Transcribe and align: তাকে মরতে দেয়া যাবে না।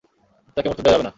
তাকে 0.57 0.67
মরতে 0.69 0.83
দেয়া 0.83 0.93
যাবে 0.95 1.03
না। 1.03 1.09